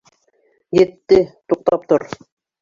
Етте, 0.83 1.19
туҡтап 1.53 1.87
тор! 1.93 2.07